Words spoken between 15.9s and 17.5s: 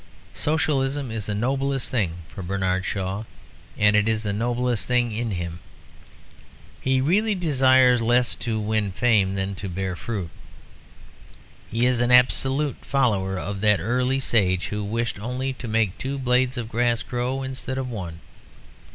two blades of grass grow